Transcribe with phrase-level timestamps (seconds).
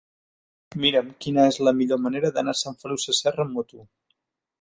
[0.85, 3.85] Mira'm quina és la millor manera d'anar a Sant Feliu Sasserra amb moto.